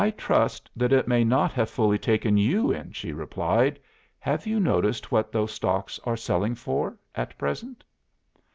[0.01, 3.79] '""'I trust that it may not have fully taken you in,' she replied.
[4.17, 7.83] 'Have you noticed what those stocks are selling for at present?